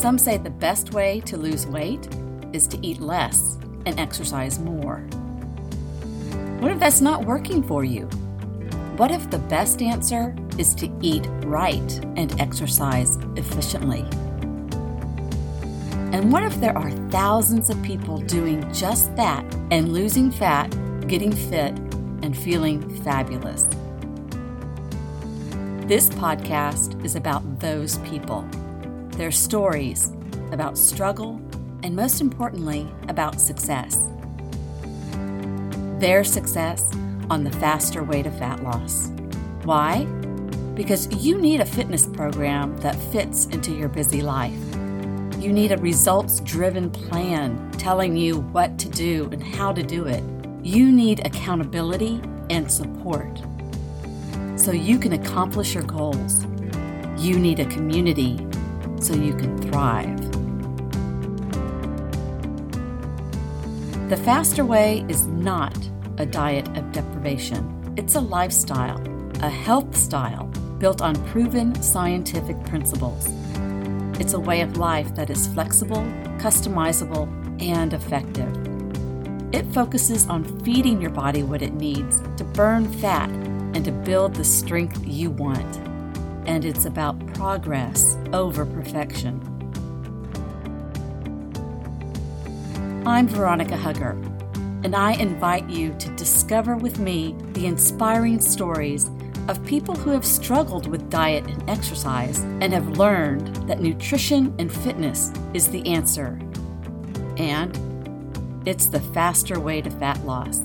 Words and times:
Some 0.00 0.16
say 0.16 0.38
the 0.38 0.48
best 0.48 0.94
way 0.94 1.20
to 1.26 1.36
lose 1.36 1.66
weight 1.66 2.08
is 2.54 2.66
to 2.68 2.78
eat 2.80 3.02
less 3.02 3.58
and 3.84 4.00
exercise 4.00 4.58
more. 4.58 5.00
What 6.60 6.72
if 6.72 6.78
that's 6.78 7.02
not 7.02 7.26
working 7.26 7.62
for 7.62 7.84
you? 7.84 8.06
What 8.96 9.10
if 9.10 9.28
the 9.28 9.36
best 9.36 9.82
answer 9.82 10.34
is 10.56 10.74
to 10.76 10.90
eat 11.02 11.26
right 11.44 12.00
and 12.16 12.32
exercise 12.40 13.18
efficiently? 13.36 14.00
And 16.16 16.32
what 16.32 16.44
if 16.44 16.58
there 16.62 16.76
are 16.78 16.90
thousands 17.10 17.68
of 17.68 17.82
people 17.82 18.16
doing 18.22 18.72
just 18.72 19.14
that 19.16 19.44
and 19.70 19.92
losing 19.92 20.30
fat, 20.30 20.70
getting 21.08 21.30
fit, 21.30 21.78
and 22.22 22.34
feeling 22.34 22.80
fabulous? 23.04 23.64
This 25.86 26.08
podcast 26.08 27.04
is 27.04 27.16
about 27.16 27.60
those 27.60 27.98
people, 27.98 28.48
their 29.20 29.30
stories 29.30 30.10
about 30.50 30.78
struggle, 30.78 31.38
and 31.82 31.94
most 31.94 32.22
importantly, 32.22 32.88
about 33.06 33.38
success. 33.38 34.00
Their 35.98 36.24
success 36.24 36.82
on 37.28 37.44
the 37.44 37.50
faster 37.50 38.02
way 38.02 38.22
to 38.22 38.30
fat 38.30 38.62
loss. 38.62 39.08
Why? 39.64 40.06
Because 40.74 41.06
you 41.22 41.36
need 41.36 41.60
a 41.60 41.66
fitness 41.66 42.06
program 42.06 42.78
that 42.78 42.96
fits 43.12 43.44
into 43.48 43.72
your 43.72 43.90
busy 43.90 44.22
life. 44.22 44.58
You 45.38 45.52
need 45.52 45.72
a 45.72 45.76
results 45.76 46.40
driven 46.40 46.88
plan 46.90 47.72
telling 47.72 48.16
you 48.16 48.40
what 48.40 48.78
to 48.78 48.88
do 48.88 49.28
and 49.32 49.42
how 49.42 49.70
to 49.70 49.82
do 49.82 50.06
it. 50.06 50.24
You 50.62 50.90
need 50.90 51.26
accountability 51.26 52.22
and 52.48 52.72
support 52.72 53.38
so 54.56 54.72
you 54.72 54.98
can 54.98 55.12
accomplish 55.12 55.74
your 55.74 55.84
goals. 55.84 56.46
You 57.18 57.38
need 57.38 57.60
a 57.60 57.66
community 57.66 58.46
so 59.00 59.14
you 59.14 59.34
can 59.34 59.58
thrive. 59.58 60.18
The 64.08 64.16
faster 64.18 64.64
way 64.64 65.04
is 65.08 65.26
not 65.26 65.76
a 66.18 66.26
diet 66.26 66.68
of 66.76 66.92
deprivation. 66.92 67.94
It's 67.96 68.14
a 68.14 68.20
lifestyle, 68.20 69.00
a 69.42 69.48
health 69.48 69.96
style 69.96 70.46
built 70.78 71.00
on 71.00 71.14
proven 71.26 71.80
scientific 71.82 72.62
principles. 72.64 73.26
It's 74.20 74.34
a 74.34 74.40
way 74.40 74.60
of 74.60 74.76
life 74.76 75.14
that 75.14 75.30
is 75.30 75.46
flexible, 75.48 76.02
customizable, 76.38 77.28
and 77.62 77.92
effective. 77.92 78.54
It 79.52 79.66
focuses 79.72 80.26
on 80.28 80.44
feeding 80.60 81.00
your 81.00 81.10
body 81.10 81.42
what 81.42 81.62
it 81.62 81.74
needs 81.74 82.20
to 82.36 82.44
burn 82.44 82.92
fat 83.00 83.30
and 83.30 83.84
to 83.84 83.92
build 83.92 84.34
the 84.34 84.44
strength 84.44 85.06
you 85.06 85.30
want. 85.30 85.89
And 86.50 86.64
it's 86.64 86.84
about 86.84 87.24
progress 87.34 88.18
over 88.32 88.66
perfection. 88.66 89.40
I'm 93.06 93.28
Veronica 93.28 93.76
Hugger 93.76 94.20
and 94.82 94.96
I 94.96 95.12
invite 95.12 95.70
you 95.70 95.94
to 96.00 96.08
discover 96.16 96.74
with 96.76 96.98
me 96.98 97.36
the 97.52 97.66
inspiring 97.66 98.40
stories 98.40 99.08
of 99.46 99.64
people 99.64 99.94
who 99.94 100.10
have 100.10 100.24
struggled 100.24 100.88
with 100.88 101.08
diet 101.08 101.46
and 101.46 101.70
exercise 101.70 102.40
and 102.40 102.72
have 102.72 102.98
learned 102.98 103.54
that 103.68 103.80
nutrition 103.80 104.52
and 104.58 104.72
fitness 104.72 105.32
is 105.54 105.68
the 105.68 105.86
answer. 105.86 106.36
And 107.36 107.78
it's 108.66 108.86
the 108.86 109.00
faster 109.00 109.60
way 109.60 109.82
to 109.82 109.90
fat 109.92 110.18
loss. 110.26 110.62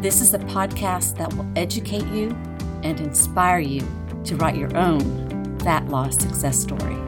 This 0.00 0.20
is 0.20 0.32
a 0.32 0.38
podcast 0.38 1.18
that 1.18 1.34
will 1.34 1.50
educate 1.56 2.06
you 2.06 2.38
and 2.86 3.00
inspire 3.00 3.58
you 3.58 3.82
to 4.24 4.36
write 4.36 4.56
your 4.56 4.74
own 4.76 5.58
fat 5.58 5.88
loss 5.88 6.16
success 6.20 6.56
story. 6.56 7.05